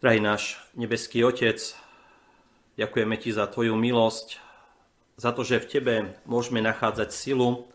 Drahý 0.00 0.16
náš 0.16 0.56
nebeský 0.72 1.20
Otec, 1.28 1.60
ďakujeme 2.80 3.20
Ti 3.20 3.36
za 3.36 3.44
Tvoju 3.44 3.76
milosť, 3.76 4.40
za 5.20 5.28
to, 5.28 5.44
že 5.44 5.60
v 5.60 5.68
Tebe 5.68 5.94
môžeme 6.24 6.64
nachádzať 6.64 7.12
silu, 7.12 7.68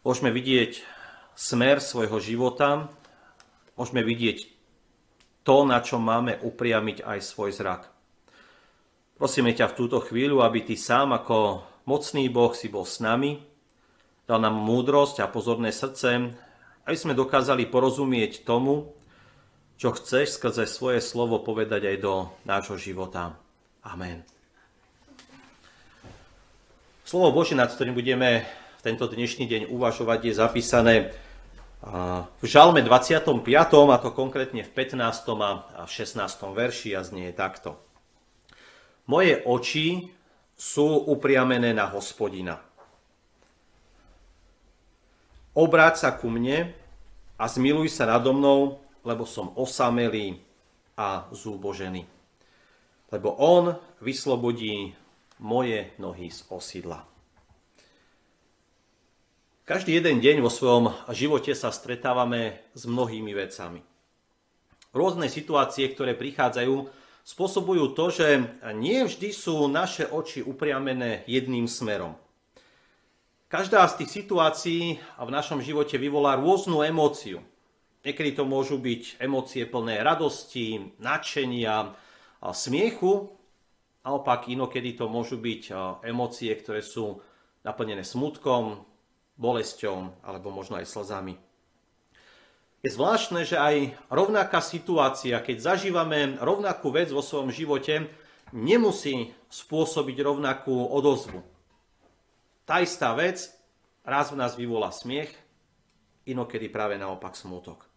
môžeme 0.00 0.32
vidieť 0.32 0.80
smer 1.36 1.84
svojho 1.84 2.16
života, 2.16 2.88
môžeme 3.76 4.00
vidieť 4.00 4.48
to, 5.44 5.68
na 5.68 5.84
čo 5.84 6.00
máme 6.00 6.40
upriamiť 6.40 7.04
aj 7.04 7.18
svoj 7.28 7.52
zrak. 7.52 7.92
Prosíme 9.20 9.52
ťa 9.52 9.68
v 9.68 9.76
túto 9.76 10.00
chvíľu, 10.00 10.40
aby 10.40 10.64
Ty 10.64 10.80
sám 10.80 11.12
ako 11.12 11.60
mocný 11.84 12.32
Boh 12.32 12.56
si 12.56 12.72
bol 12.72 12.88
s 12.88 13.04
nami, 13.04 13.44
dal 14.24 14.40
nám 14.40 14.56
múdrosť 14.56 15.20
a 15.20 15.28
pozorné 15.28 15.76
srdce, 15.76 16.32
aby 16.88 16.96
sme 16.96 17.12
dokázali 17.12 17.68
porozumieť 17.68 18.48
tomu, 18.48 18.96
čo 19.76 19.92
chceš 19.92 20.40
skrze 20.40 20.64
svoje 20.64 21.04
slovo 21.04 21.40
povedať 21.44 21.84
aj 21.84 21.96
do 22.00 22.14
nášho 22.48 22.80
života. 22.80 23.36
Amen. 23.84 24.24
Slovo 27.06 27.30
Bože, 27.30 27.54
nad 27.54 27.70
ktorým 27.70 27.94
budeme 27.94 28.42
v 28.80 28.82
tento 28.82 29.06
dnešný 29.06 29.46
deň 29.46 29.62
uvažovať, 29.70 30.18
je 30.26 30.32
zapísané 30.34 30.94
v 32.42 32.44
Žalme 32.44 32.82
25. 32.82 33.46
a 33.54 33.96
to 34.02 34.10
konkrétne 34.10 34.64
v 34.66 34.70
15. 34.74 34.98
a 35.38 35.82
v 35.86 35.90
16. 35.92 36.18
verši 36.50 36.98
a 36.98 37.06
znie 37.06 37.30
takto. 37.30 37.78
Moje 39.06 39.38
oči 39.46 40.10
sú 40.58 41.06
upriamené 41.06 41.70
na 41.70 41.86
hospodina. 41.86 42.58
Obráť 45.54 45.94
sa 46.02 46.10
ku 46.16 46.26
mne 46.26 46.74
a 47.38 47.44
zmiluj 47.46 47.92
sa 47.92 48.08
nado 48.10 48.34
mnou, 48.34 48.82
lebo 49.06 49.22
som 49.22 49.54
osamelý 49.54 50.42
a 50.98 51.30
zúbožený. 51.30 52.02
Lebo 53.14 53.30
on 53.38 53.78
vyslobodí 54.02 54.90
moje 55.38 55.94
nohy 56.02 56.26
z 56.34 56.42
osídla. 56.50 57.06
Každý 59.66 59.98
jeden 59.98 60.22
deň 60.22 60.42
vo 60.42 60.50
svojom 60.50 60.94
živote 61.10 61.54
sa 61.54 61.70
stretávame 61.74 62.66
s 62.74 62.86
mnohými 62.86 63.34
vecami. 63.34 63.82
Rôzne 64.94 65.26
situácie, 65.26 65.90
ktoré 65.90 66.14
prichádzajú, 66.14 66.86
spôsobujú 67.26 67.90
to, 67.98 68.14
že 68.14 68.28
nie 68.78 69.02
vždy 69.02 69.34
sú 69.34 69.66
naše 69.66 70.06
oči 70.06 70.42
upriamené 70.42 71.26
jedným 71.26 71.66
smerom. 71.66 72.14
Každá 73.50 73.82
z 73.90 74.02
tých 74.02 74.10
situácií 74.22 75.02
v 75.02 75.30
našom 75.30 75.58
živote 75.58 75.98
vyvolá 75.98 76.38
rôznu 76.38 76.86
emóciu. 76.86 77.42
Niekedy 78.06 78.38
to 78.38 78.46
môžu 78.46 78.78
byť 78.78 79.18
emócie 79.18 79.66
plné 79.66 79.98
radosti, 79.98 80.94
nadšenia, 81.02 81.90
smiechu. 82.54 83.34
Naopak 84.06 84.46
inokedy 84.46 84.94
to 84.94 85.10
môžu 85.10 85.42
byť 85.42 85.62
emócie, 86.06 86.54
ktoré 86.54 86.86
sú 86.86 87.18
naplnené 87.66 88.06
smutkom, 88.06 88.86
bolesťou 89.34 90.22
alebo 90.22 90.54
možno 90.54 90.78
aj 90.78 90.86
slzami. 90.86 91.34
Je 92.86 92.94
zvláštne, 92.94 93.42
že 93.42 93.58
aj 93.58 93.98
rovnaká 94.06 94.62
situácia, 94.62 95.42
keď 95.42 95.74
zažívame 95.74 96.38
rovnakú 96.38 96.94
vec 96.94 97.10
vo 97.10 97.26
svojom 97.26 97.50
živote, 97.50 98.06
nemusí 98.54 99.34
spôsobiť 99.50 100.22
rovnakú 100.22 100.94
odozvu. 100.94 101.42
Tá 102.62 102.78
istá 102.78 103.10
vec 103.18 103.50
raz 104.06 104.30
v 104.30 104.38
nás 104.38 104.54
vyvolá 104.54 104.94
smiech, 104.94 105.34
inokedy 106.30 106.70
práve 106.70 106.94
naopak 106.94 107.34
smútok. 107.34 107.95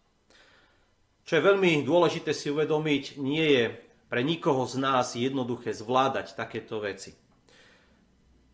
Čo 1.30 1.38
je 1.38 1.46
veľmi 1.46 1.86
dôležité 1.86 2.34
si 2.34 2.50
uvedomiť, 2.50 3.22
nie 3.22 3.46
je 3.54 3.64
pre 4.10 4.26
nikoho 4.26 4.66
z 4.66 4.82
nás 4.82 5.14
jednoduché 5.14 5.70
zvládať 5.70 6.34
takéto 6.34 6.82
veci. 6.82 7.14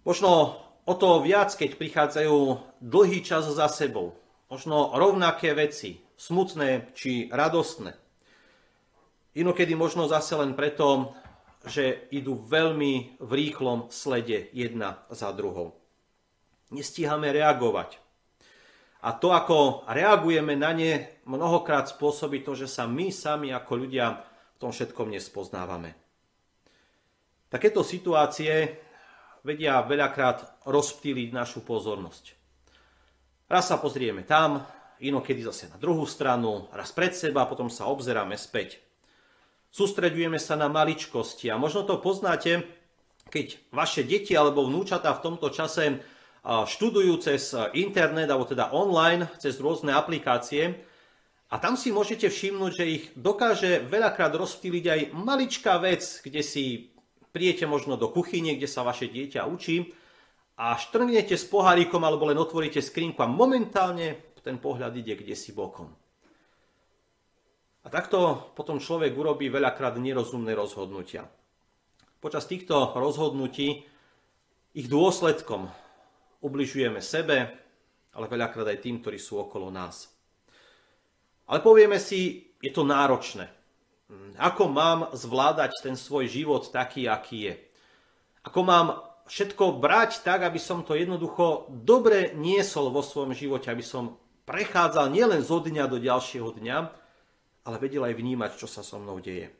Možno 0.05 0.61
o 0.85 0.93
to 0.93 1.25
viac, 1.25 1.57
keď 1.57 1.81
prichádzajú 1.81 2.37
dlhý 2.85 3.25
čas 3.25 3.49
za 3.49 3.73
sebou. 3.73 4.13
Možno 4.53 4.93
rovnaké 4.93 5.57
veci, 5.57 6.05
smutné 6.21 6.93
či 6.93 7.33
radostné. 7.33 7.97
Inokedy 9.41 9.73
možno 9.73 10.05
zase 10.05 10.37
len 10.37 10.53
preto, 10.53 11.17
že 11.65 12.13
idú 12.13 12.37
veľmi 12.37 13.17
v 13.17 13.31
rýchlom 13.33 13.89
slede 13.89 14.53
jedna 14.53 15.01
za 15.09 15.33
druhou. 15.33 15.81
Nestíhame 16.69 17.33
reagovať. 17.33 18.05
A 19.05 19.13
to, 19.13 19.37
ako 19.37 19.85
reagujeme 19.91 20.57
na 20.57 20.73
ne, 20.73 21.21
mnohokrát 21.29 21.91
spôsobí 21.91 22.41
to, 22.41 22.57
že 22.57 22.71
sa 22.71 22.89
my 22.89 23.13
sami 23.13 23.53
ako 23.53 23.73
ľudia 23.87 24.07
v 24.57 24.57
tom 24.57 24.73
všetkom 24.73 25.13
nespoznávame. 25.13 25.93
Takéto 27.53 27.85
situácie 27.85 28.83
vedia 29.47 29.79
veľakrát 29.85 30.67
rozptýliť 30.67 31.29
našu 31.31 31.63
pozornosť. 31.63 32.35
Raz 33.47 33.71
sa 33.71 33.79
pozrieme 33.79 34.27
tam, 34.27 34.67
inokedy 34.99 35.47
zase 35.47 35.71
na 35.71 35.79
druhú 35.79 36.03
stranu, 36.09 36.67
raz 36.75 36.91
pred 36.91 37.15
seba, 37.15 37.47
potom 37.47 37.71
sa 37.71 37.87
obzeráme 37.87 38.35
späť. 38.35 38.83
Sústredujeme 39.71 40.41
sa 40.41 40.59
na 40.59 40.67
maličkosti 40.67 41.53
a 41.53 41.61
možno 41.61 41.87
to 41.87 42.03
poznáte, 42.03 42.65
keď 43.31 43.61
vaše 43.71 44.03
deti 44.03 44.35
alebo 44.35 44.67
vnúčatá 44.67 45.15
v 45.15 45.23
tomto 45.23 45.53
čase 45.53 46.01
študujú 46.47 47.19
cez 47.19 47.51
internet, 47.75 48.31
alebo 48.31 48.47
teda 48.47 48.71
online, 48.71 49.27
cez 49.43 49.59
rôzne 49.59 49.91
aplikácie. 49.91 50.79
A 51.51 51.59
tam 51.59 51.75
si 51.75 51.91
môžete 51.91 52.31
všimnúť, 52.31 52.73
že 52.75 52.85
ich 52.87 53.05
dokáže 53.19 53.83
veľakrát 53.87 54.35
rozptýliť 54.35 54.85
aj 54.87 55.01
maličká 55.15 55.79
vec, 55.83 56.03
kde 56.23 56.43
si 56.43 56.95
prijete 57.35 57.67
možno 57.67 57.99
do 57.99 58.11
kuchyne, 58.11 58.55
kde 58.55 58.71
sa 58.71 58.87
vaše 58.87 59.11
dieťa 59.11 59.47
učí 59.47 59.91
a 60.57 60.75
štrngnete 60.75 61.37
s 61.37 61.45
pohárikom 61.47 62.01
alebo 62.01 62.25
len 62.27 62.41
otvoríte 62.41 62.81
skrinku 62.81 63.21
a 63.21 63.29
momentálne 63.29 64.39
ten 64.41 64.57
pohľad 64.57 64.95
ide 64.97 65.19
kde 65.19 65.35
si 65.35 65.53
bokom. 65.53 65.91
A 67.85 67.87
takto 67.93 68.51
potom 68.59 68.83
človek 68.83 69.15
urobí 69.15 69.47
veľakrát 69.47 69.99
nerozumné 69.99 70.55
rozhodnutia. 70.55 71.27
Počas 72.19 72.49
týchto 72.51 72.97
rozhodnutí 72.97 73.87
ich 74.75 74.87
dôsledkom 74.91 75.71
ubližujeme 76.43 77.01
sebe, 77.01 77.37
ale 78.17 78.27
veľakrát 78.27 78.67
aj 78.73 78.81
tým, 78.81 79.01
ktorí 79.05 79.21
sú 79.21 79.41
okolo 79.41 79.69
nás. 79.69 80.09
Ale 81.47 81.63
povieme 81.63 82.01
si, 82.01 82.53
je 82.59 82.73
to 82.73 82.83
náročné. 82.83 83.47
Ako 84.39 84.71
mám 84.71 85.11
zvládať 85.15 85.83
ten 85.83 85.97
svoj 85.99 86.31
život 86.31 86.71
taký, 86.71 87.11
aký 87.11 87.51
je? 87.51 87.55
Ako 88.47 88.61
mám 88.63 88.87
všetko 89.27 89.83
brať 89.83 90.23
tak, 90.23 90.47
aby 90.47 90.59
som 90.63 90.87
to 90.87 90.95
jednoducho 90.95 91.67
dobre 91.71 92.33
niesol 92.39 92.95
vo 92.95 93.03
svojom 93.03 93.35
živote, 93.35 93.67
aby 93.67 93.83
som 93.83 94.15
prechádzal 94.47 95.11
nielen 95.11 95.43
zo 95.43 95.59
dňa 95.59 95.85
do 95.91 95.99
ďalšieho 95.99 96.55
dňa, 96.55 96.79
ale 97.67 97.77
vedel 97.83 98.07
aj 98.07 98.15
vnímať, 98.15 98.51
čo 98.55 98.71
sa 98.71 98.87
so 98.87 99.03
mnou 99.03 99.19
deje. 99.19 99.51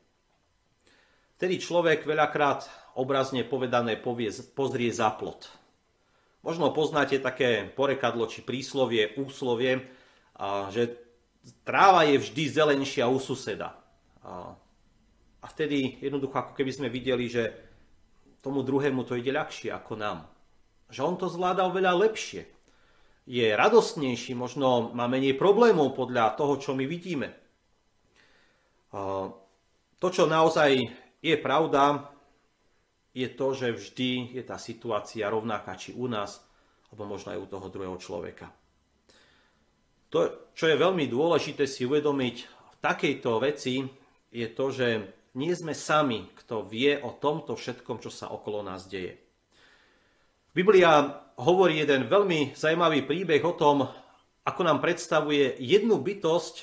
Vtedy 1.37 1.59
človek 1.59 2.07
veľakrát 2.07 2.65
obrazne 2.97 3.43
povedané 3.43 3.99
povie, 3.99 4.31
pozrie 4.55 4.89
za 4.95 5.11
plot. 5.13 5.51
Možno 6.47 6.71
poznáte 6.71 7.19
také 7.19 7.67
porekadlo 7.75 8.31
či 8.31 8.39
príslovie, 8.39 9.19
úslovie, 9.19 9.83
že 10.71 10.95
tráva 11.67 12.07
je 12.07 12.23
vždy 12.23 12.43
zelenšia 12.47 13.11
u 13.11 13.19
suseda. 13.19 13.75
A 15.43 15.47
vtedy 15.51 15.99
jednoducho 15.99 16.39
ako 16.39 16.55
keby 16.55 16.71
sme 16.71 16.87
videli, 16.87 17.27
že 17.27 17.51
tomu 18.39 18.63
druhému 18.63 19.03
to 19.03 19.19
ide 19.19 19.35
ľahšie 19.35 19.75
ako 19.75 19.99
nám. 19.99 20.31
Že 20.87 21.01
on 21.03 21.15
to 21.19 21.27
zvláda 21.27 21.67
oveľa 21.67 21.99
lepšie. 22.07 22.47
Je 23.27 23.51
radostnejší, 23.51 24.39
možno 24.39 24.95
má 24.95 25.11
menej 25.11 25.35
problémov 25.35 25.99
podľa 25.99 26.39
toho, 26.39 26.63
čo 26.63 26.79
my 26.79 26.87
vidíme. 26.87 27.35
To, 29.99 30.07
čo 30.15 30.31
naozaj 30.31 30.79
je 31.19 31.35
pravda, 31.43 32.07
je 33.17 33.29
to, 33.33 33.57
že 33.57 33.73
vždy 33.73 34.37
je 34.37 34.45
tá 34.45 34.61
situácia 34.61 35.25
rovnaká 35.33 35.73
či 35.81 35.97
u 35.97 36.05
nás, 36.05 36.45
alebo 36.93 37.17
možno 37.17 37.33
aj 37.33 37.41
u 37.41 37.47
toho 37.49 37.67
druhého 37.73 37.97
človeka. 37.97 38.53
To, 40.13 40.53
čo 40.53 40.69
je 40.69 40.77
veľmi 40.77 41.09
dôležité 41.09 41.65
si 41.65 41.89
uvedomiť 41.89 42.37
v 42.45 42.75
takejto 42.85 43.41
veci, 43.41 43.89
je 44.29 44.47
to, 44.53 44.69
že 44.69 44.89
nie 45.41 45.53
sme 45.57 45.73
sami, 45.73 46.29
kto 46.45 46.69
vie 46.69 47.01
o 47.01 47.17
tomto 47.17 47.57
všetkom, 47.57 48.05
čo 48.05 48.13
sa 48.13 48.29
okolo 48.29 48.61
nás 48.61 48.85
deje. 48.85 49.17
Biblia 50.53 51.25
hovorí 51.41 51.81
jeden 51.81 52.09
veľmi 52.09 52.57
zaujímavý 52.57 53.05
príbeh 53.05 53.45
o 53.45 53.57
tom, 53.57 53.89
ako 54.45 54.61
nám 54.61 54.81
predstavuje 54.81 55.57
jednu 55.61 56.01
bytosť, 56.01 56.55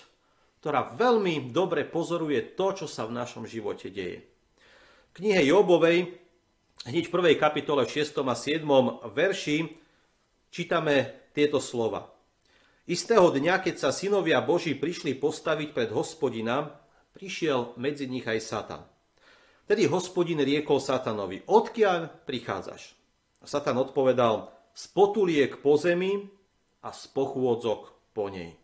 ktorá 0.62 0.96
veľmi 0.96 1.52
dobre 1.52 1.84
pozoruje 1.84 2.56
to, 2.56 2.74
čo 2.74 2.86
sa 2.88 3.04
v 3.10 3.18
našom 3.20 3.44
živote 3.44 3.92
deje. 3.92 4.24
V 5.14 5.22
knihe 5.22 5.46
Jobovej 5.46 6.23
hneď 6.84 7.08
v 7.08 7.14
prvej 7.16 7.36
kapitole 7.40 7.88
v 7.88 8.04
6. 8.04 8.20
a 8.28 8.36
7. 8.36 8.64
verši 9.08 9.58
čítame 10.52 11.30
tieto 11.32 11.64
slova. 11.64 12.12
Istého 12.84 13.32
dňa, 13.32 13.64
keď 13.64 13.76
sa 13.80 13.90
synovia 13.96 14.44
Boží 14.44 14.76
prišli 14.76 15.16
postaviť 15.16 15.72
pred 15.72 15.90
hospodina, 15.96 16.84
prišiel 17.16 17.80
medzi 17.80 18.12
nich 18.12 18.28
aj 18.28 18.40
Satan. 18.44 18.84
Tedy 19.64 19.88
hospodin 19.88 20.44
riekol 20.44 20.84
Satanovi, 20.84 21.48
odkiaľ 21.48 22.28
prichádzaš? 22.28 23.00
A 23.40 23.46
Satan 23.48 23.80
odpovedal, 23.80 24.52
z 24.76 24.84
potuliek 24.92 25.56
po 25.64 25.80
zemi 25.80 26.28
a 26.84 26.92
z 26.92 27.04
pochôdzok 27.16 28.12
po 28.12 28.28
nej. 28.28 28.60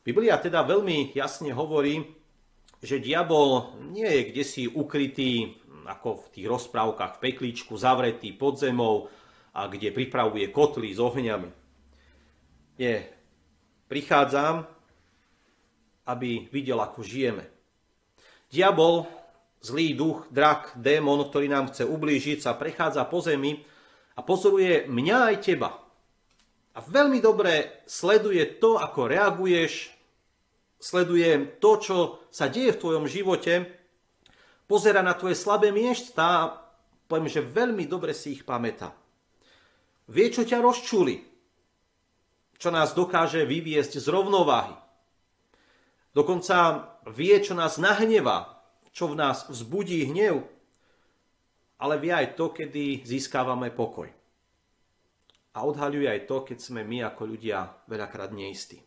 Biblia 0.00 0.40
teda 0.40 0.64
veľmi 0.64 1.12
jasne 1.12 1.52
hovorí, 1.52 2.00
že 2.80 2.96
diabol 2.96 3.76
nie 3.92 4.08
je 4.08 4.22
kde 4.32 4.42
ukrytý, 4.72 5.59
ako 5.90 6.22
v 6.22 6.26
tých 6.38 6.46
rozprávkach 6.46 7.18
v 7.18 7.22
peklíčku, 7.26 7.74
zavretý 7.74 8.30
pod 8.30 8.62
zemou 8.62 9.10
a 9.50 9.66
kde 9.66 9.90
pripravuje 9.90 10.46
kotly 10.54 10.94
s 10.94 11.02
ohňami. 11.02 11.50
Nie. 12.78 13.10
Prichádzam, 13.90 14.70
aby 16.06 16.46
videl, 16.54 16.78
ako 16.78 17.02
žijeme. 17.02 17.50
Diabol, 18.46 19.10
zlý 19.58 19.98
duch, 19.98 20.30
drak, 20.30 20.78
démon, 20.78 21.26
ktorý 21.26 21.50
nám 21.50 21.74
chce 21.74 21.82
ublížiť, 21.86 22.38
sa 22.38 22.54
prechádza 22.54 23.02
po 23.10 23.18
zemi 23.18 23.66
a 24.14 24.22
pozoruje 24.22 24.86
mňa 24.86 25.18
aj 25.34 25.36
teba. 25.42 25.70
A 26.70 26.78
veľmi 26.78 27.18
dobre 27.18 27.82
sleduje 27.90 28.46
to, 28.62 28.78
ako 28.78 29.10
reaguješ, 29.10 29.90
sleduje 30.78 31.58
to, 31.58 31.70
čo 31.82 31.96
sa 32.30 32.46
deje 32.46 32.78
v 32.78 32.80
tvojom 32.80 33.04
živote, 33.10 33.79
pozera 34.70 35.02
na 35.02 35.18
tvoje 35.18 35.34
slabé 35.34 35.74
miesta 35.74 36.22
a 36.22 36.42
poviem, 37.10 37.26
že 37.26 37.42
veľmi 37.42 37.90
dobre 37.90 38.14
si 38.14 38.38
ich 38.38 38.46
pamätá. 38.46 38.94
Vie, 40.06 40.30
čo 40.30 40.46
ťa 40.46 40.62
rozčuli, 40.62 41.18
čo 42.54 42.70
nás 42.70 42.94
dokáže 42.94 43.42
vyviesť 43.42 43.98
z 43.98 44.06
rovnováhy. 44.06 44.78
Dokonca 46.14 46.86
vie, 47.10 47.34
čo 47.42 47.58
nás 47.58 47.82
nahnevá, 47.82 48.62
čo 48.94 49.10
v 49.10 49.18
nás 49.18 49.50
vzbudí 49.50 50.06
hnev, 50.06 50.46
ale 51.82 51.94
vie 51.98 52.14
aj 52.14 52.38
to, 52.38 52.54
kedy 52.54 53.02
získávame 53.02 53.74
pokoj. 53.74 54.06
A 55.50 55.58
odhaľuje 55.66 56.06
aj 56.06 56.20
to, 56.30 56.46
keď 56.46 56.58
sme 56.62 56.86
my 56.86 57.10
ako 57.10 57.26
ľudia 57.26 57.66
veľakrát 57.90 58.30
neistí. 58.30 58.78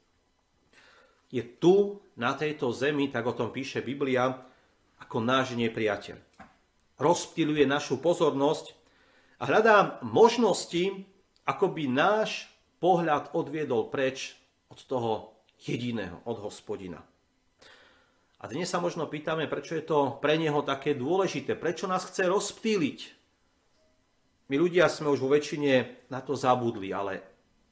Je 1.27 1.43
tu, 1.43 1.99
na 2.15 2.37
tejto 2.39 2.71
zemi, 2.71 3.11
tak 3.11 3.25
o 3.27 3.35
tom 3.35 3.49
píše 3.49 3.81
Biblia, 3.81 4.52
ako 5.03 5.19
náš 5.19 5.51
nepriateľ. 5.59 6.15
Rozptiluje 6.95 7.67
našu 7.67 7.99
pozornosť 7.99 8.71
a 9.37 9.43
hľadá 9.43 9.99
možnosti, 9.99 11.03
ako 11.43 11.65
by 11.75 11.83
náš 11.91 12.47
pohľad 12.79 13.35
odviedol 13.35 13.91
preč 13.91 14.39
od 14.71 14.79
toho 14.79 15.35
jediného, 15.59 16.23
od 16.23 16.39
hospodina. 16.39 17.03
A 18.43 18.47
dnes 18.51 18.67
sa 18.67 18.79
možno 18.79 19.07
pýtame, 19.07 19.47
prečo 19.47 19.75
je 19.75 19.87
to 19.87 20.19
pre 20.19 20.35
neho 20.35 20.63
také 20.63 20.95
dôležité, 20.95 21.55
prečo 21.55 21.87
nás 21.87 22.07
chce 22.07 22.27
rozptýliť. 22.27 22.99
My 24.51 24.55
ľudia 24.59 24.91
sme 24.91 25.11
už 25.11 25.23
vo 25.23 25.31
väčšine 25.31 26.07
na 26.11 26.19
to 26.19 26.35
zabudli, 26.35 26.91
ale 26.91 27.23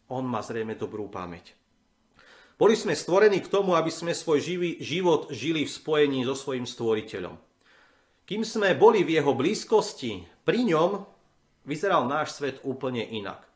on 0.08 0.24
má 0.24 0.40
zrejme 0.40 0.80
dobrú 0.80 1.12
pamäť. 1.12 1.61
Boli 2.62 2.78
sme 2.78 2.94
stvorení 2.94 3.42
k 3.42 3.50
tomu, 3.50 3.74
aby 3.74 3.90
sme 3.90 4.14
svoj 4.14 4.38
živý, 4.38 4.78
život 4.78 5.34
žili 5.34 5.66
v 5.66 5.74
spojení 5.74 6.22
so 6.22 6.38
svojim 6.38 6.70
stvoriteľom. 6.70 7.34
Kým 8.30 8.46
sme 8.46 8.78
boli 8.78 9.02
v 9.02 9.18
jeho 9.18 9.34
blízkosti, 9.34 10.30
pri 10.46 10.70
ňom 10.70 11.02
vyzeral 11.66 12.06
náš 12.06 12.38
svet 12.38 12.62
úplne 12.62 13.02
inak. 13.02 13.50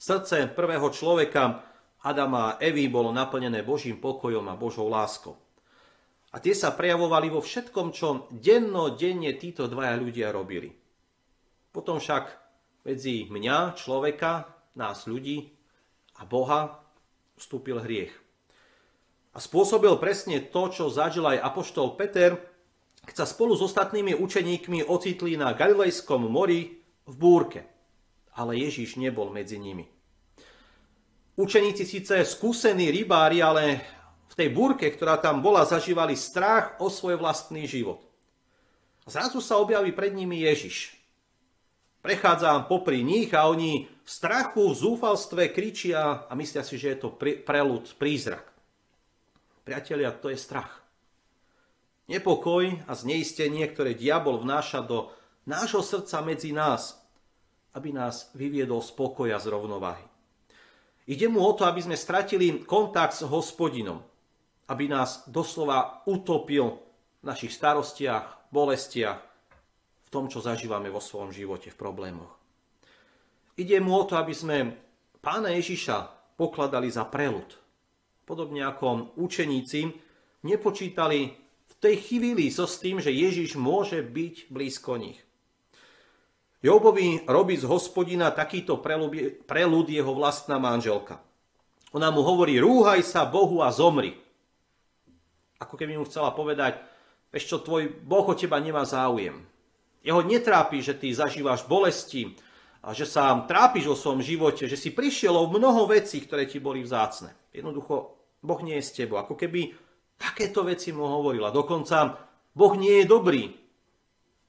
Srdce 0.00 0.48
prvého 0.56 0.88
človeka, 0.88 1.68
Adama 2.00 2.56
a 2.56 2.56
Evy, 2.64 2.88
bolo 2.88 3.12
naplnené 3.12 3.60
Božím 3.60 4.00
pokojom 4.00 4.48
a 4.48 4.56
Božou 4.56 4.88
láskou. 4.88 5.36
A 6.32 6.40
tie 6.40 6.56
sa 6.56 6.72
prejavovali 6.72 7.28
vo 7.28 7.44
všetkom, 7.44 7.92
čo 7.92 8.32
denno-denne 8.32 9.36
títo 9.36 9.68
dvaja 9.68 10.00
ľudia 10.00 10.32
robili. 10.32 10.72
Potom 11.68 12.00
však 12.00 12.24
medzi 12.88 13.28
mňa, 13.28 13.76
človeka, 13.76 14.48
nás 14.80 15.04
ľudí 15.04 15.52
a 16.16 16.24
Boha 16.24 16.83
vstúpil 17.38 17.82
hriech. 17.82 18.14
A 19.34 19.42
spôsobil 19.42 19.90
presne 19.98 20.38
to, 20.38 20.70
čo 20.70 20.92
zažil 20.92 21.26
aj 21.26 21.42
apoštol 21.42 21.98
Peter, 21.98 22.38
keď 23.04 23.14
sa 23.22 23.26
spolu 23.26 23.58
s 23.58 23.62
ostatnými 23.66 24.14
učeníkmi 24.16 24.86
ocitli 24.86 25.34
na 25.34 25.52
Galilejskom 25.52 26.24
mori 26.30 26.80
v 27.04 27.14
búrke. 27.14 27.66
Ale 28.34 28.58
Ježíš 28.58 28.96
nebol 28.96 29.30
medzi 29.34 29.58
nimi. 29.58 29.86
Učeníci 31.34 31.82
síce 31.82 32.22
skúsení 32.22 32.94
rybári, 32.94 33.42
ale 33.42 33.82
v 34.30 34.34
tej 34.38 34.48
búrke, 34.54 34.86
ktorá 34.86 35.18
tam 35.18 35.42
bola, 35.42 35.66
zažívali 35.66 36.14
strach 36.14 36.78
o 36.78 36.86
svoj 36.86 37.18
vlastný 37.18 37.66
život. 37.66 38.02
A 39.04 39.10
zrazu 39.10 39.42
sa 39.42 39.58
objaví 39.58 39.90
pred 39.92 40.14
nimi 40.14 40.46
Ježiš. 40.46 40.94
Prechádza 42.04 42.68
popri 42.68 43.00
nich 43.00 43.32
a 43.32 43.48
oni 43.48 43.88
v 43.88 44.04
strachu, 44.04 44.76
v 44.76 44.76
zúfalstve 44.76 45.48
kričia 45.48 46.28
a 46.28 46.32
myslia 46.36 46.60
si, 46.60 46.76
že 46.76 46.92
je 46.92 46.98
to 47.00 47.16
prelud, 47.16 47.88
prízrak. 47.96 48.44
Priatelia, 49.64 50.12
to 50.12 50.28
je 50.28 50.36
strach. 50.36 50.84
Nepokoj 52.04 52.84
a 52.84 52.92
zneistenie, 52.92 53.64
ktoré 53.64 53.96
diabol 53.96 54.36
vnáša 54.36 54.84
do 54.84 55.08
nášho 55.48 55.80
srdca 55.80 56.20
medzi 56.20 56.52
nás, 56.52 57.00
aby 57.72 57.96
nás 57.96 58.28
vyviedol 58.36 58.84
z 58.84 58.92
pokoja 58.92 59.40
z 59.40 59.48
rovnováhy. 59.48 60.04
Ide 61.08 61.32
mu 61.32 61.40
o 61.40 61.56
to, 61.56 61.64
aby 61.64 61.80
sme 61.80 61.96
stratili 61.96 62.68
kontakt 62.68 63.16
s 63.16 63.24
hospodinom, 63.24 64.04
aby 64.68 64.92
nás 64.92 65.24
doslova 65.24 66.04
utopil 66.04 66.76
v 67.20 67.24
našich 67.24 67.56
starostiach, 67.56 68.52
bolestiach, 68.52 69.33
tom, 70.14 70.30
čo 70.30 70.38
zažívame 70.38 70.86
vo 70.86 71.02
svojom 71.02 71.34
živote, 71.34 71.74
v 71.74 71.80
problémoch. 71.80 72.30
Ide 73.58 73.82
mu 73.82 73.98
o 73.98 74.06
to, 74.06 74.14
aby 74.14 74.30
sme 74.30 74.70
pána 75.18 75.50
Ježiša 75.58 76.30
pokladali 76.38 76.86
za 76.86 77.02
prelud. 77.10 77.50
Podobne 78.22 78.62
ako 78.62 79.18
učeníci 79.18 79.90
nepočítali 80.46 81.34
v 81.66 81.74
tej 81.82 81.94
chvíli 81.98 82.46
so 82.54 82.70
s 82.70 82.78
tým, 82.78 83.02
že 83.02 83.10
Ježiš 83.10 83.58
môže 83.58 83.98
byť 83.98 84.54
blízko 84.54 85.02
nich. 85.02 85.18
Jobovi 86.62 87.26
robí 87.26 87.58
z 87.58 87.66
hospodina 87.66 88.30
takýto 88.30 88.78
prelud 89.44 89.86
jeho 89.90 90.12
vlastná 90.14 90.62
manželka. 90.62 91.18
Ona 91.92 92.08
mu 92.14 92.22
hovorí, 92.22 92.56
rúhaj 92.62 93.02
sa 93.02 93.26
Bohu 93.28 93.60
a 93.60 93.68
zomri 93.68 94.24
ako 95.64 95.74
keby 95.80 95.96
mu 95.96 96.04
chcela 96.04 96.34
povedať, 96.36 96.76
vieš 97.32 97.56
tvoj 97.64 97.88
Boh 98.04 98.26
o 98.28 98.34
teba 98.36 98.60
nemá 98.60 98.84
záujem. 98.84 99.40
Jeho 100.04 100.20
netrápi, 100.20 100.84
že 100.84 100.92
ty 100.94 101.08
zažívaš 101.10 101.64
bolesti, 101.64 102.36
a 102.84 102.92
že 102.92 103.08
sa 103.08 103.32
trápiš 103.48 103.88
o 103.88 103.96
svojom 103.96 104.20
živote, 104.20 104.68
že 104.68 104.76
si 104.76 104.92
prišiel 104.92 105.32
o 105.32 105.48
mnoho 105.48 105.88
vecí, 105.88 106.20
ktoré 106.20 106.44
ti 106.44 106.60
boli 106.60 106.84
vzácne. 106.84 107.32
Jednoducho, 107.48 108.20
Boh 108.44 108.60
nie 108.60 108.76
je 108.76 108.84
s 108.84 108.92
tebou. 108.92 109.16
Ako 109.16 109.40
keby 109.40 109.72
takéto 110.20 110.60
veci 110.68 110.92
mu 110.92 111.08
hovorila. 111.08 111.48
Dokonca, 111.48 112.12
Boh 112.52 112.74
nie 112.76 113.00
je 113.00 113.06
dobrý. 113.08 113.56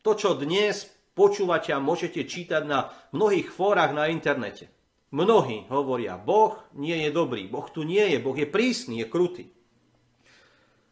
To, 0.04 0.20
čo 0.20 0.36
dnes 0.36 0.84
počúvate 1.16 1.72
a 1.72 1.80
môžete 1.80 2.28
čítať 2.28 2.68
na 2.68 2.92
mnohých 3.16 3.48
fórach 3.48 3.96
na 3.96 4.12
internete. 4.12 4.68
Mnohí 5.16 5.72
hovoria, 5.72 6.20
Boh 6.20 6.60
nie 6.76 7.08
je 7.08 7.16
dobrý, 7.16 7.48
Boh 7.48 7.72
tu 7.72 7.88
nie 7.88 8.04
je, 8.04 8.20
Boh 8.20 8.36
je 8.36 8.52
prísny, 8.52 9.00
je 9.00 9.08
krutý. 9.08 9.48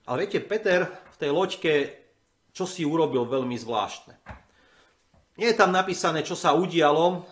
Ale 0.07 0.23
viete, 0.23 0.39
Peter 0.39 0.87
v 0.87 1.19
tej 1.19 1.31
loďke 1.35 1.73
čo 2.53 2.69
si 2.69 2.85
urobil 2.85 3.25
veľmi 3.25 3.57
zvláštne. 3.57 4.42
Nie 5.37 5.53
je 5.53 5.59
tam 5.59 5.73
napísané, 5.73 6.21
čo 6.21 6.37
sa 6.37 6.53
udialo, 6.53 7.25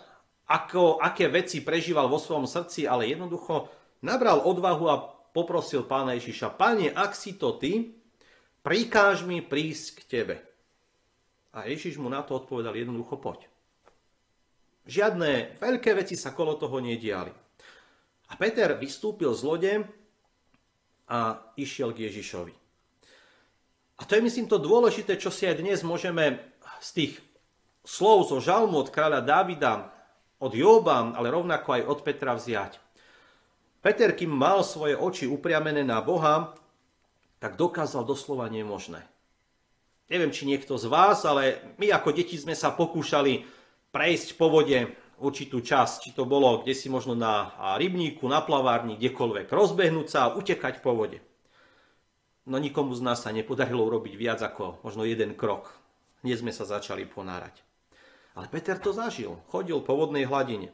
ako, 0.50 0.98
aké 0.98 1.30
veci 1.30 1.62
prežíval 1.62 2.10
vo 2.10 2.18
svojom 2.18 2.50
srdci, 2.50 2.84
ale 2.84 3.08
jednoducho 3.08 3.70
nabral 4.02 4.42
odvahu 4.42 4.84
a 4.90 5.00
poprosil 5.32 5.86
pána 5.86 6.18
Ježiša, 6.18 6.52
Pane, 6.58 6.92
ak 6.92 7.14
si 7.14 7.38
to 7.38 7.56
ty, 7.56 7.94
prikáž 8.60 9.24
mi 9.24 9.40
prísť 9.40 9.86
k 9.96 10.00
tebe. 10.04 10.36
A 11.52 11.68
Ježiš 11.68 11.96
mu 12.00 12.08
na 12.08 12.20
to 12.24 12.36
odpovedal 12.36 12.74
jednoducho, 12.74 13.16
poď. 13.16 13.48
Žiadne 14.82 15.62
veľké 15.62 15.94
veci 15.94 16.18
sa 16.18 16.34
kolo 16.34 16.58
toho 16.58 16.82
nediali. 16.82 17.30
A 18.28 18.32
Peter 18.34 18.72
vystúpil 18.74 19.30
z 19.36 19.42
lode 19.44 19.72
a 21.06 21.38
išiel 21.54 21.92
k 21.92 22.08
Ježišovi. 22.08 22.54
A 24.00 24.02
to 24.08 24.16
je 24.16 24.24
myslím 24.24 24.48
to 24.48 24.58
dôležité, 24.58 25.20
čo 25.20 25.30
si 25.30 25.46
aj 25.46 25.60
dnes 25.60 25.84
môžeme 25.84 26.40
z 26.82 26.90
tých 26.96 27.12
slov 27.82 28.30
zo 28.30 28.38
žalmu 28.38 28.82
od 28.82 28.88
kráľa 28.88 29.22
Davida, 29.22 29.90
od 30.42 30.52
Joba, 30.54 31.14
ale 31.14 31.30
rovnako 31.30 31.78
aj 31.78 31.82
od 31.86 31.98
Petra 32.02 32.34
vziať. 32.34 32.82
Peter, 33.82 34.14
kým 34.14 34.30
mal 34.30 34.62
svoje 34.62 34.94
oči 34.94 35.26
upriamené 35.26 35.82
na 35.82 35.98
Boha, 36.02 36.54
tak 37.42 37.58
dokázal 37.58 38.06
doslova 38.06 38.46
nemožné. 38.46 39.02
Neviem, 40.06 40.30
či 40.30 40.46
niekto 40.46 40.78
z 40.78 40.86
vás, 40.86 41.26
ale 41.26 41.74
my 41.82 41.90
ako 41.90 42.14
deti 42.14 42.38
sme 42.38 42.54
sa 42.54 42.70
pokúšali 42.70 43.42
prejsť 43.90 44.38
po 44.38 44.50
vode 44.50 44.86
určitú 45.18 45.62
časť, 45.62 45.94
či 46.06 46.10
to 46.14 46.26
bolo 46.26 46.62
kde 46.62 46.74
si 46.74 46.90
možno 46.90 47.14
na 47.14 47.54
rybníku, 47.78 48.26
na 48.26 48.42
plavárni, 48.42 48.98
kdekoľvek, 48.98 49.50
rozbehnúť 49.50 50.06
sa 50.10 50.18
a 50.26 50.32
utekať 50.34 50.82
po 50.82 50.94
vode. 50.94 51.22
no 52.46 52.58
nikomu 52.58 52.94
z 52.94 53.02
nás 53.02 53.22
sa 53.22 53.30
nepodarilo 53.30 53.86
urobiť 53.86 54.14
viac 54.18 54.42
ako 54.42 54.82
možno 54.82 55.06
jeden 55.06 55.38
krok. 55.38 55.70
Dnes 56.22 56.42
sme 56.42 56.50
sa 56.54 56.66
začali 56.66 57.06
ponárať. 57.06 57.71
Ale 58.32 58.48
Peter 58.48 58.80
to 58.80 58.96
zažil. 58.96 59.40
Chodil 59.52 59.80
po 59.84 59.96
vodnej 59.96 60.24
hladine. 60.24 60.72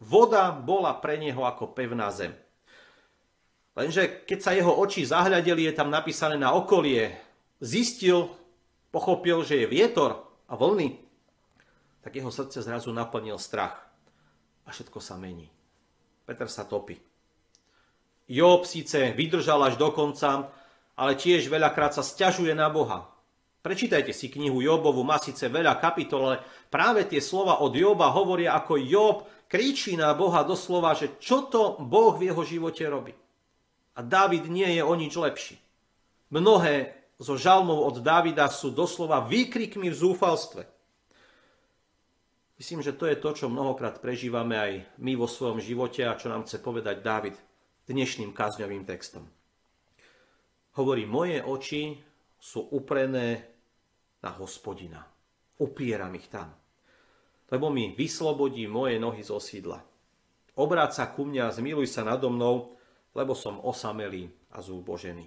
Voda 0.00 0.52
bola 0.52 0.92
pre 1.00 1.16
neho 1.16 1.48
ako 1.48 1.72
pevná 1.72 2.12
zem. 2.12 2.36
Lenže 3.74 4.22
keď 4.28 4.38
sa 4.38 4.52
jeho 4.54 4.70
oči 4.70 5.02
zahľadeli, 5.02 5.66
je 5.66 5.74
tam 5.74 5.90
napísané 5.90 6.38
na 6.38 6.54
okolie, 6.54 7.10
zistil, 7.58 8.30
pochopil, 8.94 9.42
že 9.42 9.64
je 9.64 9.66
vietor 9.66 10.30
a 10.46 10.54
vlny, 10.54 11.02
tak 12.04 12.14
jeho 12.14 12.30
srdce 12.30 12.62
zrazu 12.62 12.92
naplnil 12.94 13.40
strach. 13.40 13.80
A 14.64 14.70
všetko 14.70 15.00
sa 15.00 15.18
mení. 15.18 15.50
Peter 16.24 16.46
sa 16.48 16.64
topí. 16.64 16.96
Job 18.24 18.64
síce 18.64 19.12
vydržal 19.12 19.60
až 19.68 19.74
do 19.76 19.92
konca, 19.92 20.48
ale 20.96 21.18
tiež 21.18 21.50
veľakrát 21.50 21.92
sa 21.92 22.00
stiažuje 22.00 22.54
na 22.56 22.72
Boha. 22.72 23.10
Prečítajte 23.64 24.12
si 24.12 24.28
knihu 24.28 24.60
Jobovu, 24.60 25.04
má 25.04 25.16
síce 25.16 25.48
veľa 25.48 25.80
kapitol, 25.80 26.32
ale 26.32 26.44
práve 26.74 27.06
tie 27.06 27.22
slova 27.22 27.62
od 27.62 27.70
Joba 27.70 28.10
hovoria, 28.10 28.58
ako 28.58 28.82
Job 28.82 29.16
kričí 29.46 29.94
na 29.94 30.10
Boha 30.10 30.42
doslova, 30.42 30.98
že 30.98 31.14
čo 31.22 31.46
to 31.46 31.78
Boh 31.78 32.18
v 32.18 32.34
jeho 32.34 32.42
živote 32.42 32.82
robí. 32.90 33.14
A 33.94 34.02
Dávid 34.02 34.50
nie 34.50 34.66
je 34.74 34.82
o 34.82 34.90
nič 34.98 35.14
lepší. 35.14 35.54
Mnohé 36.34 36.98
zo 37.22 37.38
žalmov 37.38 37.78
od 37.78 37.96
Dávida 38.02 38.50
sú 38.50 38.74
doslova 38.74 39.22
výkrikmi 39.22 39.86
v 39.86 39.94
zúfalstve. 39.94 40.66
Myslím, 42.58 42.82
že 42.82 42.90
to 42.90 43.06
je 43.06 43.22
to, 43.22 43.30
čo 43.38 43.46
mnohokrát 43.46 44.02
prežívame 44.02 44.58
aj 44.58 44.72
my 44.98 45.14
vo 45.14 45.30
svojom 45.30 45.62
živote 45.62 46.02
a 46.02 46.18
čo 46.18 46.26
nám 46.26 46.42
chce 46.42 46.58
povedať 46.58 47.06
Dávid 47.06 47.38
dnešným 47.86 48.34
kázňovým 48.34 48.82
textom. 48.82 49.30
Hovorí, 50.74 51.06
moje 51.06 51.38
oči 51.38 52.02
sú 52.34 52.66
uprené 52.74 53.46
na 54.26 54.34
hospodina. 54.34 55.06
Upieram 55.62 56.10
ich 56.18 56.26
tam. 56.26 56.63
Lebo 57.52 57.68
mi 57.68 57.92
vyslobodí 57.92 58.64
moje 58.64 58.96
nohy 58.96 59.20
zo 59.20 59.36
sídla. 59.36 59.84
Obráť 60.54 61.02
sa 61.02 61.04
ku 61.10 61.26
mňa, 61.26 61.50
zmiluj 61.50 61.90
sa 61.90 62.06
nado 62.06 62.30
mnou, 62.30 62.78
lebo 63.14 63.34
som 63.34 63.58
osamelý 63.62 64.30
a 64.54 64.62
zúbožený. 64.62 65.26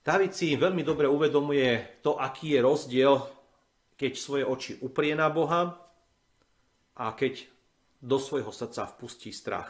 David 0.00 0.32
si 0.32 0.56
veľmi 0.56 0.80
dobre 0.80 1.04
uvedomuje 1.04 2.00
to, 2.00 2.16
aký 2.16 2.56
je 2.56 2.60
rozdiel, 2.64 3.14
keď 3.92 4.12
svoje 4.16 4.44
oči 4.48 4.72
uprie 4.80 5.12
na 5.12 5.28
Boha 5.28 5.76
a 6.96 7.12
keď 7.12 7.44
do 8.00 8.16
svojho 8.16 8.48
srdca 8.48 8.88
vpustí 8.88 9.34
strach. 9.34 9.68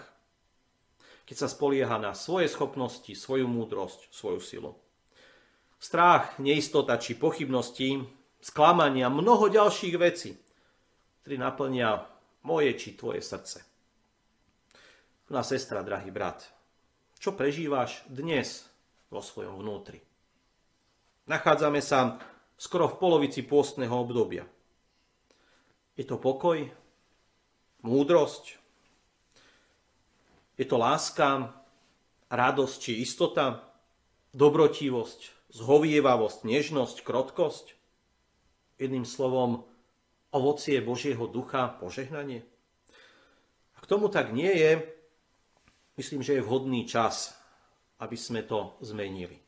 Keď 1.27 1.37
sa 1.37 1.49
spolieha 1.51 1.99
na 1.99 2.15
svoje 2.15 2.47
schopnosti, 2.47 3.11
svoju 3.11 3.51
múdrosť, 3.51 4.15
svoju 4.15 4.41
silu. 4.41 4.73
Strach, 5.79 6.39
neistota 6.39 6.97
či 7.03 7.19
pochybnosti, 7.19 8.03
sklamania, 8.39 9.11
mnoho 9.11 9.51
ďalších 9.51 9.97
vecí, 9.99 10.39
ktoré 11.23 11.37
naplnia 11.37 12.07
moje 12.45 12.75
či 12.79 12.95
tvoje 12.95 13.21
srdce. 13.21 13.65
Milá 15.29 15.45
sestra, 15.45 15.85
drahý 15.85 16.09
brat, 16.09 16.49
čo 17.21 17.37
prežívaš 17.37 18.01
dnes 18.09 18.65
vo 19.13 19.21
svojom 19.21 19.61
vnútri? 19.61 20.01
Nachádzame 21.29 21.85
sa 21.85 22.17
skoro 22.57 22.89
v 22.89 22.97
polovici 22.97 23.45
pôstneho 23.45 23.93
obdobia. 23.93 24.49
Je 25.99 26.07
to 26.07 26.17
pokoj, 26.17 26.65
múdrosť, 27.85 28.57
je 30.59 30.67
to 30.67 30.75
láska, 30.81 31.55
radosť 32.33 32.77
či 32.83 32.93
istota, 33.05 33.63
dobrotivosť, 34.35 35.53
zhovievavosť, 35.55 36.39
nežnosť, 36.45 36.97
krotkosť. 37.07 37.67
Jedným 38.79 39.07
slovom, 39.07 39.67
ovocie 40.33 40.81
Božieho 40.85 41.25
ducha, 41.29 41.69
požehnanie. 41.81 42.45
Ak 43.79 43.87
tomu 43.87 44.13
tak 44.13 44.35
nie 44.35 44.51
je, 44.51 44.71
myslím, 45.97 46.21
že 46.21 46.39
je 46.39 46.45
vhodný 46.45 46.85
čas, 46.85 47.33
aby 47.99 48.17
sme 48.17 48.45
to 48.45 48.77
zmenili. 48.85 49.39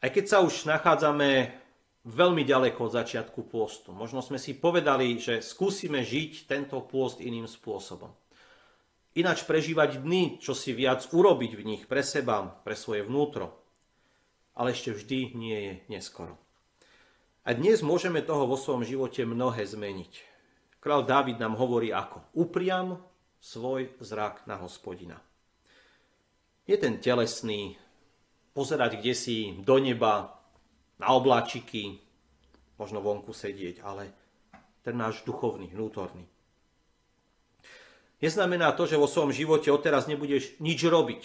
Aj 0.00 0.08
keď 0.08 0.24
sa 0.24 0.38
už 0.40 0.64
nachádzame 0.64 1.52
veľmi 2.08 2.42
ďaleko 2.48 2.88
od 2.88 2.96
začiatku 2.96 3.44
pôstu, 3.44 3.92
možno 3.92 4.24
sme 4.24 4.40
si 4.40 4.56
povedali, 4.56 5.20
že 5.20 5.44
skúsime 5.44 6.00
žiť 6.00 6.48
tento 6.48 6.80
pôst 6.88 7.20
iným 7.20 7.44
spôsobom. 7.44 8.08
Ináč 9.18 9.42
prežívať 9.42 10.00
dny, 10.00 10.38
čo 10.38 10.54
si 10.54 10.70
viac 10.70 11.02
urobiť 11.10 11.52
v 11.58 11.66
nich 11.66 11.82
pre 11.90 12.00
seba, 12.00 12.46
pre 12.62 12.78
svoje 12.78 13.02
vnútro. 13.02 13.58
Ale 14.54 14.70
ešte 14.70 14.94
vždy 14.94 15.34
nie 15.34 15.58
je 15.58 15.72
neskoro. 15.90 16.38
A 17.40 17.56
dnes 17.56 17.80
môžeme 17.80 18.20
toho 18.20 18.44
vo 18.44 18.60
svojom 18.60 18.84
živote 18.84 19.24
mnohé 19.24 19.64
zmeniť. 19.64 20.12
Král 20.76 21.08
Dávid 21.08 21.40
nám 21.40 21.56
hovorí 21.56 21.88
ako 21.88 22.20
upriam 22.36 23.00
svoj 23.40 23.96
zrak 23.96 24.44
na 24.44 24.60
hospodina. 24.60 25.16
Je 26.68 26.76
ten 26.76 27.00
telesný, 27.00 27.80
pozerať 28.52 29.00
kde 29.00 29.16
si 29.16 29.56
do 29.64 29.80
neba, 29.80 30.36
na 31.00 31.16
obláčiky, 31.16 31.96
možno 32.76 33.00
vonku 33.00 33.32
sedieť, 33.32 33.80
ale 33.80 34.12
ten 34.84 35.00
náš 35.00 35.24
duchovný, 35.24 35.72
vnútorný. 35.72 36.28
Neznamená 38.20 38.76
to, 38.76 38.84
že 38.84 39.00
vo 39.00 39.08
svojom 39.08 39.32
živote 39.32 39.72
odteraz 39.72 40.04
nebudeš 40.04 40.60
nič 40.60 40.84
robiť. 40.84 41.22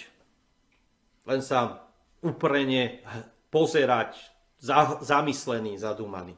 Len 1.27 1.43
sa 1.43 1.91
uprene 2.23 3.03
pozerať, 3.51 4.34
zamyslený, 5.01 5.77
zadúmaný. 5.77 6.33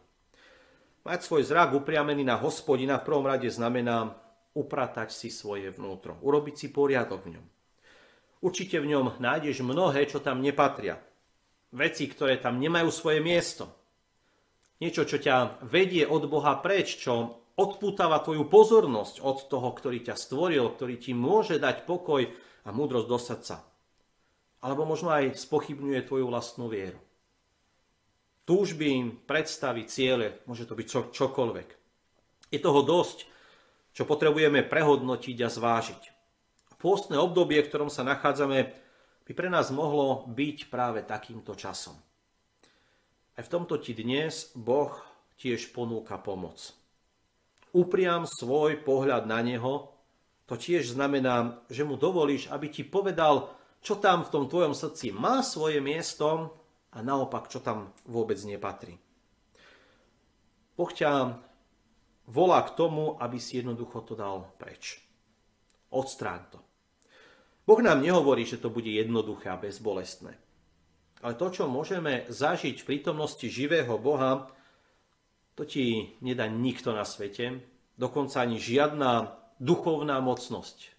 Mať 1.08 1.24
svoj 1.24 1.48
zrak 1.48 1.72
upriamený 1.72 2.28
na 2.28 2.36
hospodina 2.36 3.00
v 3.00 3.08
prvom 3.08 3.24
rade 3.24 3.48
znamená 3.48 4.12
upratať 4.52 5.08
si 5.16 5.32
svoje 5.32 5.72
vnútro, 5.72 6.20
urobiť 6.20 6.56
si 6.60 6.68
poriadok 6.68 7.24
v 7.24 7.40
ňom. 7.40 7.46
Určite 8.44 8.84
v 8.84 8.90
ňom 8.92 9.16
nájdeš 9.18 9.64
mnohé, 9.64 10.04
čo 10.06 10.20
tam 10.20 10.44
nepatria. 10.44 11.00
Veci, 11.72 12.12
ktoré 12.12 12.38
tam 12.44 12.60
nemajú 12.60 12.92
svoje 12.92 13.24
miesto. 13.24 13.72
Niečo, 14.84 15.08
čo 15.08 15.18
ťa 15.18 15.64
vedie 15.66 16.06
od 16.06 16.28
Boha 16.30 16.60
preč, 16.60 17.00
čo 17.02 17.42
odpútava 17.58 18.22
tvoju 18.22 18.46
pozornosť 18.46 19.24
od 19.26 19.38
toho, 19.50 19.70
ktorý 19.74 20.06
ťa 20.06 20.16
stvoril, 20.20 20.76
ktorý 20.76 21.02
ti 21.02 21.18
môže 21.18 21.58
dať 21.58 21.90
pokoj 21.90 22.30
a 22.68 22.70
múdrosť 22.70 23.08
do 23.10 23.18
srdca. 23.18 23.56
Alebo 24.62 24.86
možno 24.86 25.10
aj 25.10 25.40
spochybňuje 25.40 26.06
tvoju 26.06 26.30
vlastnú 26.30 26.70
vieru. 26.70 27.02
Túžby, 28.48 29.12
predstavy, 29.28 29.84
ciele, 29.92 30.40
môže 30.48 30.64
to 30.64 30.72
byť 30.72 30.88
čo, 30.88 31.02
čokoľvek. 31.12 31.70
Je 32.48 32.60
toho 32.64 32.80
dosť, 32.80 33.28
čo 33.92 34.08
potrebujeme 34.08 34.64
prehodnotiť 34.64 35.38
a 35.44 35.50
zvážiť. 35.52 36.02
Pôstne 36.80 37.20
obdobie, 37.20 37.60
v 37.60 37.68
ktorom 37.68 37.92
sa 37.92 38.08
nachádzame, 38.08 38.72
by 39.28 39.32
pre 39.36 39.52
nás 39.52 39.68
mohlo 39.76 40.24
byť 40.32 40.72
práve 40.72 41.04
takýmto 41.04 41.60
časom. 41.60 42.00
Aj 43.36 43.44
v 43.44 43.52
tomto 43.52 43.76
ti 43.84 43.92
dnes 43.92 44.56
Boh 44.56 44.96
tiež 45.36 45.76
ponúka 45.76 46.16
pomoc. 46.16 46.72
Upriam 47.76 48.24
svoj 48.24 48.80
pohľad 48.88 49.28
na 49.28 49.44
Neho, 49.44 49.92
to 50.48 50.56
tiež 50.56 50.96
znamená, 50.96 51.60
že 51.68 51.84
mu 51.84 52.00
dovolíš, 52.00 52.48
aby 52.48 52.72
ti 52.72 52.88
povedal, 52.88 53.52
čo 53.84 54.00
tam 54.00 54.24
v 54.24 54.32
tom 54.32 54.46
tvojom 54.48 54.72
srdci 54.72 55.12
má 55.12 55.44
svoje 55.44 55.84
miesto 55.84 56.56
a 56.94 56.98
naopak, 57.04 57.52
čo 57.52 57.60
tam 57.60 57.92
vôbec 58.08 58.38
nepatrí. 58.48 58.96
Boh 60.78 60.92
ťa 60.94 61.42
volá 62.30 62.60
k 62.64 62.76
tomu, 62.78 63.18
aby 63.18 63.42
si 63.42 63.58
jednoducho 63.58 64.06
to 64.06 64.14
dal 64.14 64.54
preč. 64.62 65.02
Odstráň 65.90 66.42
to. 66.54 66.60
Boh 67.68 67.82
nám 67.84 68.00
nehovorí, 68.00 68.48
že 68.48 68.62
to 68.62 68.72
bude 68.72 68.88
jednoduché 68.88 69.52
a 69.52 69.60
bezbolestné. 69.60 70.38
Ale 71.26 71.34
to, 71.34 71.50
čo 71.50 71.66
môžeme 71.66 72.30
zažiť 72.30 72.80
v 72.80 72.88
prítomnosti 72.88 73.44
živého 73.50 73.98
Boha, 73.98 74.48
to 75.58 75.66
ti 75.66 76.14
nedá 76.22 76.46
nikto 76.46 76.94
na 76.94 77.02
svete, 77.02 77.66
dokonca 77.98 78.46
ani 78.46 78.62
žiadna 78.62 79.34
duchovná 79.58 80.22
mocnosť. 80.22 80.94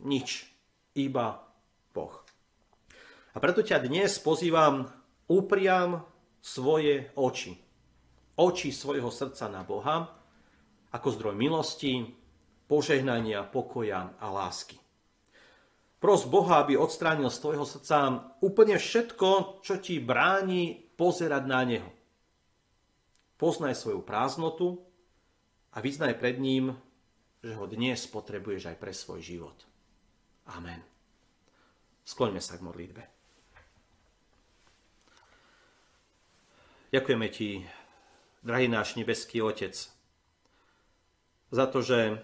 Nič, 0.00 0.48
iba 0.96 1.44
Boh. 1.92 2.24
A 3.30 3.38
preto 3.38 3.60
ťa 3.60 3.84
dnes 3.84 4.16
pozývam, 4.18 4.88
upriam 5.30 6.02
svoje 6.42 7.14
oči. 7.14 7.54
Oči 8.34 8.74
svojho 8.74 9.14
srdca 9.14 9.46
na 9.46 9.62
Boha 9.62 10.20
ako 10.90 11.08
zdroj 11.14 11.38
milosti, 11.38 12.02
požehnania, 12.66 13.46
pokoja 13.46 14.18
a 14.18 14.26
lásky. 14.26 14.74
Pros 16.00 16.24
Boha, 16.26 16.64
aby 16.64 16.80
odstránil 16.80 17.28
z 17.28 17.38
tvojho 17.44 17.66
srdca 17.68 17.96
úplne 18.40 18.80
všetko, 18.80 19.60
čo 19.60 19.78
ti 19.78 20.00
bráni 20.00 20.80
pozerať 20.96 21.42
na 21.44 21.60
Neho. 21.62 21.90
Poznaj 23.36 23.76
svoju 23.76 24.00
prázdnotu 24.02 24.80
a 25.76 25.78
vyznaj 25.84 26.16
pred 26.16 26.40
ním, 26.40 26.72
že 27.44 27.56
ho 27.56 27.68
dnes 27.68 28.00
potrebuješ 28.08 28.72
aj 28.72 28.76
pre 28.80 28.92
svoj 28.96 29.20
život. 29.20 29.56
Amen. 30.56 30.80
Skloňme 32.04 32.40
sa 32.40 32.56
k 32.56 32.64
modlitbe. 32.64 33.19
Ďakujeme 36.90 37.30
Ti, 37.30 37.62
drahý 38.42 38.66
náš 38.66 38.98
nebeský 38.98 39.38
Otec, 39.38 39.78
za 41.54 41.66
to, 41.70 41.86
že 41.86 42.18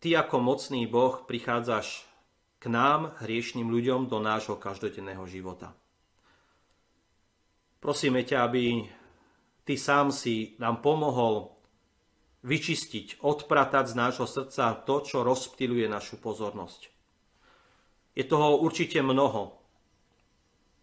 Ty 0.00 0.24
ako 0.24 0.40
mocný 0.40 0.88
Boh 0.88 1.28
prichádzaš 1.28 2.08
k 2.56 2.72
nám, 2.72 3.12
hriešným 3.20 3.68
ľuďom, 3.68 4.08
do 4.08 4.16
nášho 4.16 4.56
každodenného 4.56 5.28
života. 5.28 5.76
Prosíme 7.84 8.24
ťa, 8.24 8.48
aby 8.48 8.88
Ty 9.68 9.74
sám 9.76 10.08
si 10.08 10.56
nám 10.56 10.80
pomohol 10.80 11.52
vyčistiť, 12.48 13.20
odpratať 13.20 13.92
z 13.92 13.94
nášho 13.94 14.24
srdca 14.24 14.72
to, 14.88 15.04
čo 15.04 15.20
rozptiluje 15.20 15.84
našu 15.84 16.16
pozornosť. 16.16 16.88
Je 18.16 18.24
toho 18.24 18.56
určite 18.56 19.04
mnoho. 19.04 19.61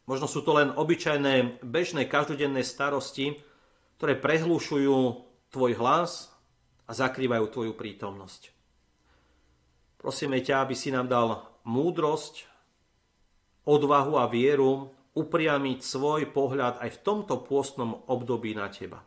Možno 0.10 0.26
sú 0.26 0.42
to 0.42 0.58
len 0.58 0.74
obyčajné, 0.74 1.62
bežné, 1.62 2.10
každodenné 2.10 2.66
starosti, 2.66 3.38
ktoré 4.02 4.18
prehlušujú 4.18 4.98
tvoj 5.54 5.72
hlas 5.78 6.34
a 6.90 6.98
zakrývajú 6.98 7.46
tvoju 7.54 7.74
prítomnosť. 7.78 8.50
Prosíme 10.02 10.42
ťa, 10.42 10.66
aby 10.66 10.74
si 10.74 10.90
nám 10.90 11.06
dal 11.06 11.46
múdrosť, 11.70 12.50
odvahu 13.70 14.18
a 14.18 14.26
vieru 14.26 14.90
upriamiť 15.14 15.86
svoj 15.86 16.34
pohľad 16.34 16.82
aj 16.82 16.90
v 16.90 17.02
tomto 17.06 17.46
pôstnom 17.46 18.10
období 18.10 18.58
na 18.58 18.66
teba. 18.74 19.06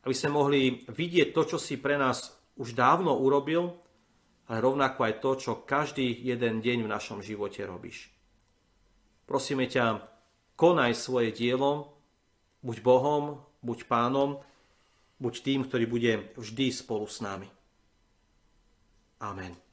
Aby 0.00 0.14
sme 0.16 0.32
mohli 0.32 0.88
vidieť 0.88 1.36
to, 1.36 1.44
čo 1.44 1.58
si 1.60 1.76
pre 1.76 2.00
nás 2.00 2.32
už 2.56 2.72
dávno 2.72 3.20
urobil, 3.20 3.76
ale 4.48 4.64
rovnako 4.64 5.04
aj 5.04 5.14
to, 5.20 5.30
čo 5.36 5.52
každý 5.68 6.08
jeden 6.08 6.64
deň 6.64 6.88
v 6.88 6.92
našom 6.96 7.20
živote 7.20 7.68
robíš. 7.68 8.17
Prosíme 9.28 9.68
ťa, 9.68 10.00
konaj 10.56 10.96
svoje 10.96 11.36
dielo, 11.36 11.92
buď 12.64 12.80
Bohom, 12.80 13.44
buď 13.60 13.84
Pánom, 13.84 14.40
buď 15.20 15.34
tým, 15.44 15.60
ktorý 15.68 15.84
bude 15.84 16.12
vždy 16.40 16.72
spolu 16.72 17.04
s 17.04 17.20
nami. 17.20 17.52
Amen. 19.20 19.67